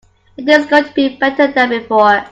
[0.35, 2.25] It is going to be better than before.